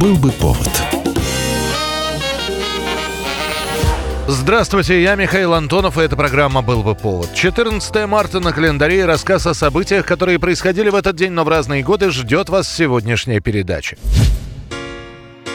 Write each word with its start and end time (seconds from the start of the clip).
Был 0.00 0.16
бы 0.16 0.30
повод. 0.30 0.68
Здравствуйте, 4.28 5.02
я 5.02 5.14
Михаил 5.14 5.54
Антонов, 5.54 5.96
и 5.96 6.02
эта 6.02 6.16
программа 6.16 6.60
«Был 6.60 6.82
бы 6.82 6.94
повод». 6.94 7.32
14 7.32 8.06
марта 8.06 8.40
на 8.40 8.52
календаре 8.52 9.00
и 9.00 9.04
рассказ 9.04 9.46
о 9.46 9.54
событиях, 9.54 10.04
которые 10.04 10.38
происходили 10.38 10.90
в 10.90 10.96
этот 10.96 11.16
день, 11.16 11.30
но 11.32 11.44
в 11.44 11.48
разные 11.48 11.82
годы, 11.82 12.10
ждет 12.10 12.50
вас 12.50 12.70
сегодняшняя 12.70 13.40
передача. 13.40 13.96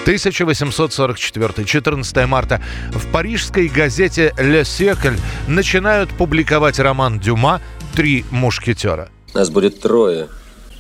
1844, 0.05 1.67
14 1.67 2.25
марта. 2.25 2.63
В 2.93 3.11
парижской 3.11 3.67
газете 3.67 4.33
«Le 4.37 4.61
Siècle» 4.61 5.19
начинают 5.47 6.09
публиковать 6.17 6.79
роман 6.79 7.19
Дюма 7.19 7.61
«Три 7.95 8.25
мушкетера». 8.31 9.09
Нас 9.35 9.51
будет 9.51 9.81
трое, 9.81 10.29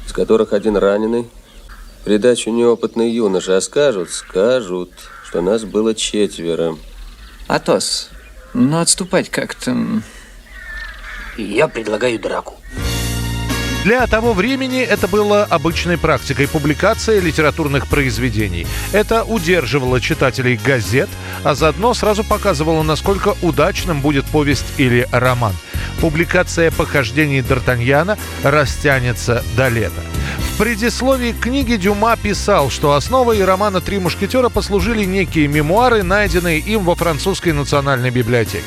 из 0.07 0.13
которых 0.13 0.53
один 0.53 0.77
раненый. 0.77 1.27
Придачу 2.03 2.49
неопытный 2.49 3.11
юноша, 3.11 3.57
а 3.57 3.61
скажут, 3.61 4.09
скажут, 4.09 4.91
что 5.27 5.41
нас 5.41 5.63
было 5.63 5.93
четверо. 5.93 6.77
Атос, 7.47 8.09
ну 8.53 8.79
отступать 8.79 9.29
как-то... 9.29 9.75
Я 11.37 11.67
предлагаю 11.67 12.19
драку. 12.19 12.55
Для 13.83 14.05
того 14.05 14.33
времени 14.33 14.81
это 14.81 15.07
было 15.07 15.43
обычной 15.43 15.97
практикой 15.97 16.47
публикации 16.47 17.19
литературных 17.19 17.87
произведений. 17.87 18.67
Это 18.93 19.23
удерживало 19.23 19.99
читателей 19.99 20.59
газет, 20.63 21.09
а 21.43 21.55
заодно 21.55 21.95
сразу 21.95 22.23
показывало, 22.23 22.83
насколько 22.83 23.35
удачным 23.41 24.01
будет 24.01 24.25
повесть 24.25 24.67
или 24.77 25.07
роман. 25.11 25.53
Публикация 25.99 26.69
похождений 26.69 27.39
Д'Артаньяна 27.39 28.19
растянется 28.43 29.43
до 29.57 29.69
лета. 29.69 30.01
В 30.53 30.57
предисловии 30.63 31.31
книги 31.31 31.75
Дюма 31.75 32.15
писал, 32.17 32.69
что 32.69 32.93
основой 32.93 33.43
романа 33.43 33.81
«Три 33.81 33.97
мушкетера» 33.97 34.49
послужили 34.49 35.05
некие 35.05 35.47
мемуары, 35.47 36.03
найденные 36.03 36.59
им 36.59 36.83
во 36.83 36.93
французской 36.93 37.51
национальной 37.51 38.11
библиотеке. 38.11 38.63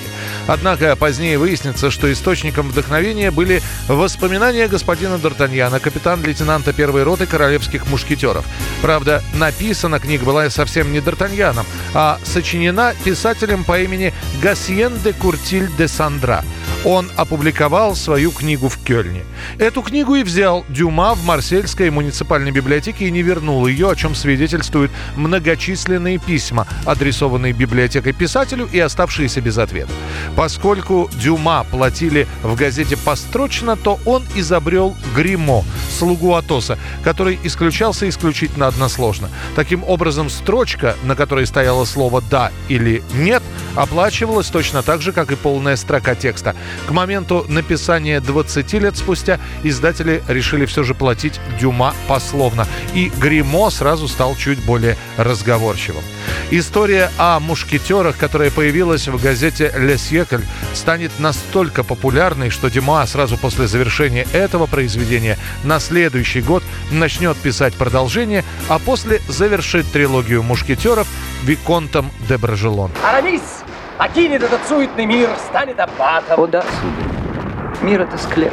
Однако 0.49 0.97
позднее 0.97 1.39
выяснится, 1.39 1.93
что 1.93 2.13
источником 2.13 2.69
вдохновения 2.69 3.31
были 3.31 3.63
воспоминания 3.87 4.67
господина 4.67 5.15
Д'Артаньяна, 5.15 5.79
капитан-лейтенанта 5.79 6.73
первой 6.73 7.05
роты 7.05 7.27
королевских 7.27 7.87
мушкетеров. 7.87 8.45
Правда, 8.83 9.23
написана 9.35 10.01
книга 10.01 10.25
была 10.25 10.51
совсем 10.51 10.93
не 10.93 10.99
Д'Артаньяном, 10.99 11.67
а 11.93 12.19
сочинена 12.25 12.95
писателем 13.05 13.63
по 13.63 13.79
имени 13.79 14.13
Гасьен 14.43 14.99
де 15.05 15.13
Куртиль 15.13 15.71
де 15.79 15.87
Сандра– 15.87 16.45
он 16.85 17.11
опубликовал 17.17 17.97
свою 17.97 18.31
книгу 18.31 18.69
в 18.69 18.79
Кёльне. 18.79 19.23
Эту 19.59 19.83
книгу 19.83 20.15
и 20.15 20.23
взял 20.23 20.65
Дюма 20.69 21.15
в 21.15 21.25
Марсельской 21.25 21.91
муниципальной 21.91 22.51
библиотеке 22.51 23.07
и 23.07 23.11
не 23.11 23.23
вернул 23.23 23.67
ее, 23.67 23.91
о 23.91 23.97
чем 23.97 24.15
свидетельствуют 24.15 24.91
многочисленные 25.17 26.19
письма, 26.19 26.67
адресованные 26.85 27.53
библиотекой 27.53 28.13
писателю 28.13 28.69
и 28.71 28.79
оставшиеся 28.79 29.41
без 29.41 29.59
ответа. 29.59 29.91
Поскольку 30.37 31.11
Дюма 31.15 31.65
платили 31.71 32.27
в 32.43 32.55
газете 32.55 32.97
построчно, 32.97 33.77
то 33.77 33.99
он 34.05 34.23
изобрел 34.35 34.95
гримо, 35.17 35.65
слугу 35.91 36.35
Атоса, 36.35 36.79
который 37.03 37.39
исключался 37.45 38.09
исключительно 38.09 38.67
односложно. 38.67 39.31
Таким 39.57 39.85
образом, 39.85 40.29
строчка, 40.29 40.97
на 41.05 41.17
которой 41.17 41.47
стояло 41.47 41.85
слово 41.85 42.23
«да» 42.31 42.51
или 42.69 43.03
«нет», 43.15 43.43
оплачивалась 43.75 44.49
точно 44.49 44.83
так 44.83 45.03
же, 45.03 45.13
как 45.13 45.33
и 45.33 45.37
полная 45.37 45.77
строка 45.77 46.15
текста. 46.15 46.55
К 46.87 46.91
моменту 46.91 47.45
написания 47.49 48.21
20 48.21 48.73
лет 48.75 48.97
спустя 48.97 49.41
издатели 49.63 50.23
решили 50.29 50.67
все 50.67 50.83
же 50.83 50.95
платить 50.95 51.41
Дюма 51.61 51.95
пословно, 52.09 52.67
и 52.95 53.11
Гримо 53.19 53.71
сразу 53.71 54.09
стал 54.09 54.37
чуть 54.37 54.65
более 54.65 54.97
разговорчивым. 55.17 56.03
История 56.51 57.11
о 57.19 57.41
мушкетерах, 57.41 58.17
которая 58.17 58.51
появилась 58.51 59.09
в 59.09 59.21
газете 59.21 59.73
«Ле 59.77 59.99
Сьекль», 59.99 60.43
станет 60.75 61.19
настолько 61.19 61.83
популярной, 61.85 62.51
что 62.51 62.69
Дюма 62.69 63.07
сразу 63.07 63.39
после 63.39 63.67
завершения 63.67 64.27
этого 64.33 64.67
произведения 64.67 65.39
на 65.65 65.81
следующий 65.81 66.43
год 66.43 66.63
начнет 66.91 67.37
писать 67.37 67.75
продолжение, 67.75 68.45
а 68.69 68.79
после 68.79 69.21
завершит 69.29 69.91
трилогию 69.91 70.43
мушкетеров 70.43 71.09
Виконтом 71.43 72.11
де 72.29 72.37
Бражелон. 72.37 72.91
Арамис! 73.03 73.64
Покинет 73.99 74.43
этот 74.43 74.67
суетный 74.67 75.07
мир, 75.07 75.31
станет 75.49 75.79
аббатом. 75.81 76.41
О 76.41 76.47
да, 76.47 76.63
сударь. 76.63 77.83
Мир 77.83 78.03
это 78.03 78.17
склеп. 78.19 78.53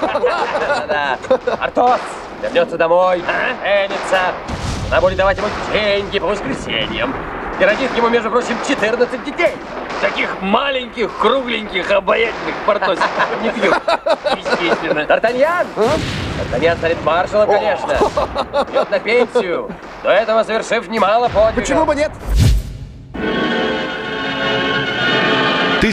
Да-да. 0.00 1.18
Артос 1.58 2.00
вернется 2.42 2.76
домой, 2.76 3.22
женится. 3.62 4.32
Она 4.90 5.00
будет 5.00 5.16
давать 5.16 5.38
ему 5.38 5.48
деньги 5.72 6.18
по 6.18 6.26
воскресеньям. 6.26 7.14
И 7.58 7.64
родит 7.64 7.96
ему, 7.96 8.08
между 8.08 8.30
прочим, 8.30 8.56
14 8.66 9.24
детей. 9.24 9.56
Таких 10.00 10.28
маленьких, 10.40 11.16
кругленьких, 11.18 11.90
обаятельных 11.90 12.54
портосиков 12.66 13.08
не 13.42 13.50
пьют. 13.50 13.80
Естественно. 14.36 15.00
Д'Артаньян! 15.00 15.66
Д'Артаньян 15.76 16.76
станет 16.76 17.02
маршалом, 17.04 17.48
конечно. 17.48 17.92
Идет 18.70 18.90
на 18.90 18.98
пенсию. 18.98 19.70
До 20.02 20.10
этого 20.10 20.42
совершив 20.42 20.88
немало 20.88 21.28
подвигов. 21.28 21.54
Почему 21.54 21.84
бы 21.86 21.94
нет? 21.94 22.10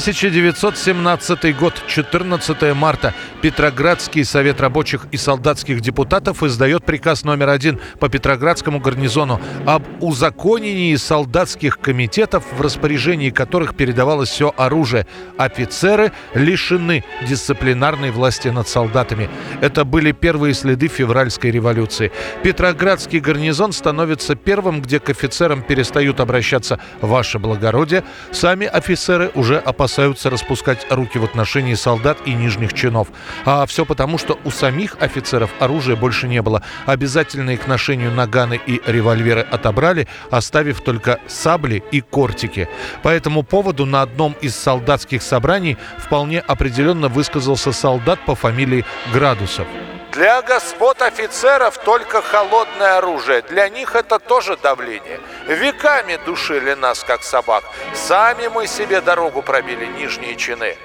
1917 0.01 1.55
год, 1.55 1.75
14 1.85 2.73
марта. 2.73 3.13
Петроградский 3.43 4.25
совет 4.25 4.59
рабочих 4.59 5.05
и 5.11 5.17
солдатских 5.17 5.79
депутатов 5.79 6.41
издает 6.41 6.83
приказ 6.83 7.23
номер 7.23 7.49
один 7.49 7.79
по 7.99 8.09
Петроградскому 8.09 8.79
гарнизону 8.79 9.39
об 9.67 9.83
узаконении 9.99 10.95
солдатских 10.95 11.77
комитетов, 11.79 12.43
в 12.51 12.61
распоряжении 12.61 13.29
которых 13.29 13.75
передавалось 13.75 14.29
все 14.29 14.51
оружие. 14.57 15.05
Офицеры 15.37 16.11
лишены 16.33 17.03
дисциплинарной 17.27 18.09
власти 18.09 18.47
над 18.47 18.67
солдатами. 18.67 19.29
Это 19.61 19.85
были 19.85 20.13
первые 20.13 20.55
следы 20.55 20.87
февральской 20.87 21.51
революции. 21.51 22.11
Петроградский 22.41 23.19
гарнизон 23.19 23.71
становится 23.71 24.33
первым, 24.33 24.81
где 24.81 24.99
к 24.99 25.11
офицерам 25.11 25.61
перестают 25.61 26.19
обращаться 26.19 26.79
«Ваше 27.01 27.37
благородие». 27.37 28.03
Сами 28.31 28.65
офицеры 28.65 29.29
уже 29.35 29.59
опасаются 29.59 29.90
опасаются 29.91 30.29
распускать 30.29 30.87
руки 30.89 31.19
в 31.19 31.25
отношении 31.25 31.73
солдат 31.73 32.17
и 32.25 32.33
нижних 32.33 32.73
чинов. 32.73 33.09
А 33.43 33.65
все 33.65 33.85
потому, 33.85 34.17
что 34.17 34.39
у 34.45 34.49
самих 34.49 34.95
офицеров 35.01 35.49
оружия 35.59 35.97
больше 35.97 36.29
не 36.29 36.41
было. 36.41 36.63
Обязательные 36.85 37.57
к 37.57 37.67
ношению 37.67 38.11
наганы 38.11 38.57
и 38.65 38.81
револьверы 38.85 39.41
отобрали, 39.41 40.07
оставив 40.29 40.79
только 40.79 41.19
сабли 41.27 41.83
и 41.91 41.99
кортики. 41.99 42.69
По 43.03 43.09
этому 43.09 43.43
поводу 43.43 43.85
на 43.85 44.01
одном 44.01 44.33
из 44.41 44.55
солдатских 44.55 45.21
собраний 45.21 45.77
вполне 45.97 46.39
определенно 46.39 47.09
высказался 47.09 47.73
солдат 47.73 48.19
по 48.25 48.33
фамилии 48.33 48.85
Градусов. 49.11 49.67
Для 50.11 50.41
господ 50.41 51.01
офицеров 51.01 51.77
только 51.77 52.21
холодное 52.21 52.97
оружие. 52.97 53.43
Для 53.43 53.69
них 53.69 53.95
это 53.95 54.19
тоже 54.19 54.57
давление. 54.57 55.21
Веками 55.47 56.19
душили 56.25 56.73
нас, 56.73 57.01
как 57.05 57.23
собак. 57.23 57.63
Сами 57.93 58.47
мы 58.47 58.67
себе 58.67 58.99
дорогу 58.99 59.41
пробили, 59.41 59.70
нижние 59.99 60.35
чины. 60.35 60.75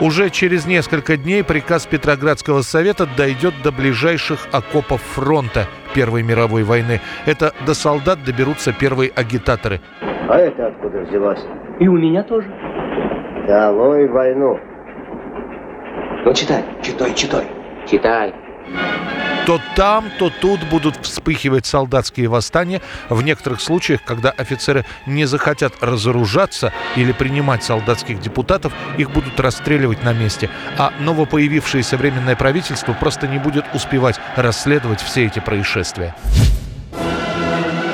Уже 0.00 0.30
через 0.30 0.66
несколько 0.66 1.16
дней 1.16 1.44
приказ 1.44 1.86
Петроградского 1.86 2.62
совета 2.62 3.06
дойдет 3.16 3.54
до 3.62 3.72
ближайших 3.72 4.48
окопов 4.52 5.02
фронта 5.02 5.66
Первой 5.94 6.22
мировой 6.22 6.64
войны. 6.64 7.00
Это 7.26 7.52
до 7.66 7.74
солдат 7.74 8.24
доберутся 8.24 8.72
первые 8.72 9.10
агитаторы. 9.14 9.80
А 10.28 10.38
это 10.38 10.68
откуда 10.68 11.00
взялось? 11.00 11.40
И 11.80 11.88
у 11.88 11.96
меня 11.96 12.22
тоже. 12.22 12.48
Долой 13.46 14.08
войну. 14.08 14.58
Ну, 16.24 16.34
читай, 16.34 16.64
читай, 16.82 17.14
читай. 17.14 17.46
Читай. 17.86 18.32
То 19.46 19.60
там, 19.74 20.10
то 20.18 20.30
тут 20.30 20.62
будут 20.64 21.04
вспыхивать 21.04 21.66
солдатские 21.66 22.28
восстания. 22.28 22.80
В 23.08 23.22
некоторых 23.22 23.60
случаях, 23.60 24.02
когда 24.04 24.30
офицеры 24.30 24.84
не 25.06 25.24
захотят 25.24 25.74
разоружаться 25.80 26.72
или 26.94 27.12
принимать 27.12 27.64
солдатских 27.64 28.20
депутатов, 28.20 28.72
их 28.98 29.10
будут 29.10 29.40
расстреливать 29.40 30.04
на 30.04 30.12
месте. 30.12 30.48
А 30.78 30.92
новопоявившееся 31.00 31.96
временное 31.96 32.36
правительство 32.36 32.92
просто 32.92 33.26
не 33.26 33.38
будет 33.38 33.64
успевать 33.74 34.20
расследовать 34.36 35.00
все 35.00 35.26
эти 35.26 35.40
происшествия. 35.40 36.14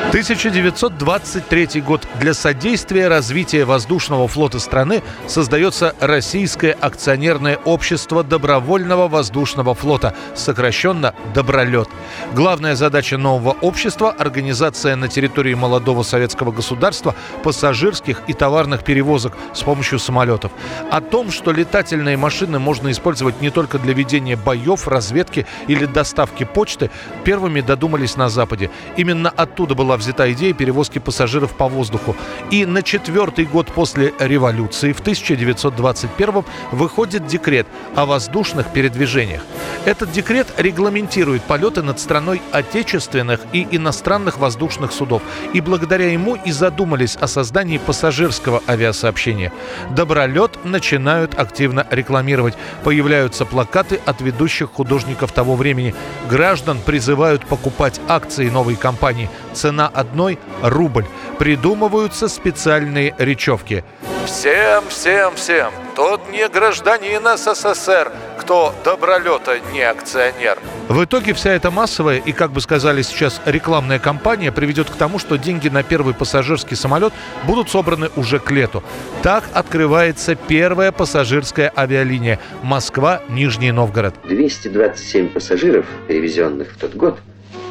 1923 0.08 1.82
год. 1.82 2.08
Для 2.19 2.32
содействия 2.32 3.08
развития 3.08 3.66
воздушного 3.66 4.26
флота 4.26 4.58
страны 4.58 5.02
создается 5.26 5.94
Российское 6.00 6.72
акционерное 6.72 7.58
общество 7.58 8.25
добровольного 8.25 9.06
воздушного 9.08 9.75
флота, 9.75 10.14
сокращенно 10.34 11.14
«Добролет». 11.34 11.90
Главная 12.32 12.75
задача 12.75 13.19
нового 13.19 13.55
общества– 13.60 14.10
организация 14.19 14.96
на 14.96 15.08
территории 15.08 15.52
молодого 15.52 16.02
советского 16.02 16.52
государства 16.52 17.14
пассажирских 17.43 18.22
и 18.26 18.32
товарных 18.32 18.84
перевозок 18.84 19.37
с 19.52 19.60
помощью 19.62 19.99
самолетов. 19.99 20.52
О 20.90 21.02
том, 21.02 21.31
что 21.31 21.52
летательные 21.52 22.16
машины 22.16 22.58
можно 22.58 22.90
использовать 22.90 23.43
не 23.43 23.50
только 23.50 23.78
для 23.78 23.93
ведения 23.93 24.37
боев, 24.37 24.88
разведки 24.88 25.44
или 25.66 25.84
доставки 25.84 26.44
почты, 26.44 26.90
первыми 27.25 27.60
додумались 27.60 28.16
на 28.16 28.31
Западе. 28.31 28.70
Именно 28.96 29.28
оттуда 29.28 29.75
была 29.75 29.97
взята 29.98 30.32
идея 30.32 30.54
перевозки 30.54 30.98
пассажиров 30.98 31.52
по 31.52 31.68
воздуху. 31.68 32.16
И 32.50 32.64
на 32.64 32.82
четвертый 32.82 33.44
год 33.44 33.66
после 33.72 34.14
революции, 34.18 34.92
в 34.92 35.00
1921 35.00 36.44
выходит 36.72 37.26
декрет 37.26 37.66
о 37.94 38.06
воздушных 38.06 38.72
передвижениях. 38.72 39.42
Этот 39.84 40.12
декрет 40.12 40.48
регламентирует 40.56 41.42
полеты 41.42 41.82
над 41.82 41.98
страной 42.00 42.42
отечественных 42.52 43.40
и 43.52 43.66
иностранных 43.70 44.38
воздушных 44.38 44.92
судов. 44.92 45.22
И 45.52 45.60
благодаря 45.60 46.10
ему 46.10 46.36
и 46.36 46.50
задумались 46.50 47.16
о 47.16 47.26
создании 47.26 47.78
пассажирского 47.78 48.62
авиасообщения. 48.68 49.52
Добролет 49.90 50.64
начинают 50.64 51.38
активно 51.38 51.86
рекламировать. 51.90 52.54
Появляются 52.84 53.44
плакаты 53.44 54.00
от 54.04 54.20
ведущих 54.20 54.72
художников 54.72 55.32
того 55.32 55.56
времени. 55.56 55.94
Граждан 56.28 56.78
призывают 56.84 57.46
покупать 57.46 58.00
акции 58.08 58.48
новой 58.50 58.76
компании. 58.76 59.30
Цена 59.52 59.88
одной– 59.88 60.38
рубль. 60.62 61.06
Придумываются 61.38 62.29
специальные 62.29 63.14
речевки. 63.19 63.85
Всем, 64.29 64.85
всем, 64.90 65.35
всем, 65.37 65.73
тот 65.96 66.20
не 66.31 66.46
гражданин 66.50 67.23
СССР, 67.38 68.12
кто 68.38 68.75
добролета 68.85 69.58
не 69.73 69.81
акционер. 69.81 70.58
В 70.88 71.02
итоге 71.02 71.32
вся 71.32 71.52
эта 71.52 71.70
массовая 71.70 72.19
и, 72.19 72.32
как 72.32 72.52
бы 72.52 72.61
сказали 72.61 73.00
сейчас, 73.00 73.40
рекламная 73.46 73.99
кампания 73.99 74.52
приведет 74.52 74.90
к 74.90 74.96
тому, 74.96 75.19
что 75.19 75.37
деньги 75.37 75.69
на 75.69 75.82
первый 75.82 76.12
пассажирский 76.12 76.76
самолет 76.76 77.14
будут 77.44 77.70
собраны 77.70 78.11
уже 78.17 78.38
к 78.38 78.50
лету. 78.50 78.84
Так 79.23 79.44
открывается 79.55 80.34
первая 80.34 80.93
пассажирская 80.93 81.73
авиалиния 81.75 82.38
Москва-Нижний 82.62 83.73
Новгород. 83.73 84.14
227 84.25 85.31
пассажиров, 85.31 85.87
перевезенных 86.06 86.73
в 86.73 86.79
тот 86.79 86.94
год, 86.94 87.19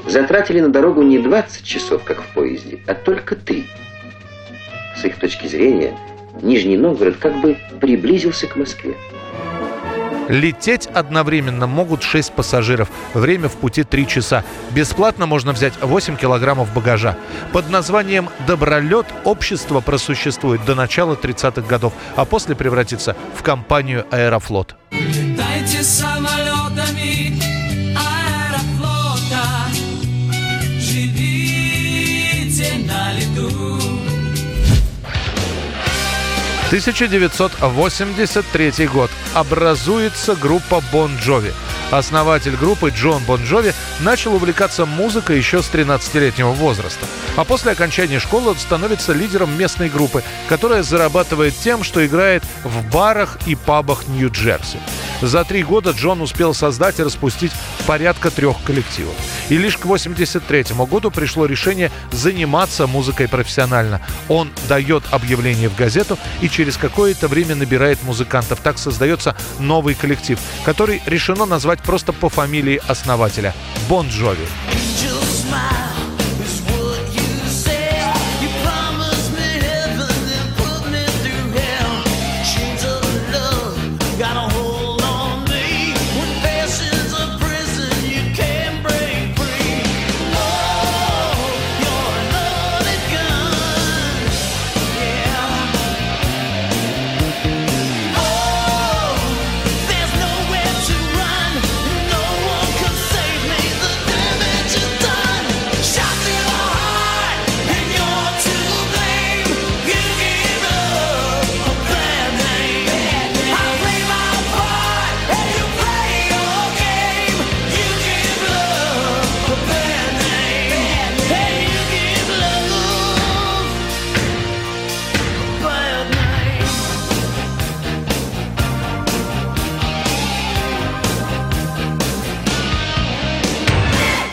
затратили 0.07 0.59
на 0.59 0.69
дорогу 0.69 1.01
не 1.03 1.19
20 1.19 1.63
часов, 1.63 2.03
как 2.03 2.21
в 2.21 2.27
поезде, 2.33 2.79
а 2.87 2.93
только 2.93 3.35
3. 3.35 3.65
С 4.95 5.05
их 5.05 5.17
точки 5.17 5.47
зрения, 5.47 5.97
Нижний 6.41 6.77
Новгород 6.77 7.17
как 7.17 7.39
бы 7.41 7.57
приблизился 7.79 8.47
к 8.47 8.55
Москве. 8.55 8.95
Лететь 10.27 10.87
одновременно 10.87 11.67
могут 11.67 12.03
6 12.03 12.33
пассажиров. 12.33 12.89
Время 13.13 13.47
в 13.47 13.55
пути 13.55 13.83
3 13.83 14.07
часа. 14.07 14.43
Бесплатно 14.71 15.25
можно 15.25 15.53
взять 15.53 15.73
8 15.81 16.17
килограммов 16.17 16.73
багажа. 16.73 17.17
Под 17.53 17.69
названием 17.69 18.29
«Добролет» 18.45 19.05
общество 19.23 19.79
просуществует 19.79 20.65
до 20.65 20.75
начала 20.75 21.15
30-х 21.15 21.61
годов, 21.61 21.93
а 22.15 22.25
после 22.25 22.55
превратится 22.55 23.15
в 23.35 23.41
компанию 23.41 24.05
«Аэрофлот». 24.11 24.75
Летайте 24.91 25.81
самолетами 25.81 27.56
1983 36.67 38.87
год. 38.87 39.09
Образуется 39.33 40.35
группа 40.35 40.83
Бон 40.91 41.15
Джови. 41.15 41.53
Основатель 41.91 42.57
группы 42.57 42.89
Джон 42.89 43.23
Бон 43.23 43.41
Джови 43.45 43.73
начал 44.01 44.35
увлекаться 44.35 44.85
музыкой 44.85 45.37
еще 45.37 45.63
с 45.63 45.69
13-летнего 45.69 46.51
возраста. 46.51 47.05
А 47.37 47.45
после 47.45 47.71
окончания 47.71 48.19
школы 48.19 48.49
он 48.49 48.57
становится 48.57 49.13
лидером 49.13 49.57
местной 49.57 49.87
группы, 49.87 50.23
которая 50.49 50.83
зарабатывает 50.83 51.55
тем, 51.55 51.85
что 51.85 52.05
играет 52.05 52.43
в 52.65 52.83
барах 52.91 53.37
и 53.45 53.55
пабах 53.55 54.05
Нью-Джерси. 54.09 54.79
За 55.21 55.43
три 55.43 55.63
года 55.63 55.91
Джон 55.91 56.21
успел 56.21 56.53
создать 56.53 56.99
и 56.99 57.03
распустить 57.03 57.51
порядка 57.87 58.29
трех 58.29 58.61
коллективов. 58.63 59.15
И 59.49 59.57
лишь 59.57 59.77
к 59.77 59.85
83 59.85 60.65
году 60.89 61.09
пришло 61.09 61.45
решение 61.45 61.91
заниматься 62.11 62.85
музыкой 62.87 63.27
профессионально. 63.27 64.01
Он 64.29 64.51
дает 64.69 65.03
объявление 65.11 65.69
в 65.69 65.75
газету 65.75 66.17
и 66.41 66.49
через 66.49 66.77
какое-то 66.77 67.27
время 67.27 67.55
набирает 67.55 68.03
музыкантов. 68.03 68.59
Так 68.61 68.77
создается 68.77 69.35
новый 69.59 69.95
коллектив, 69.95 70.39
который 70.63 71.01
решено 71.05 71.45
назвать 71.45 71.81
просто 71.81 72.13
по 72.13 72.29
фамилии 72.29 72.81
основателя– 72.87 73.53
Бон 73.89 74.07
Джови. 74.09 74.45
Angel 74.71 75.19
smile 75.23 75.86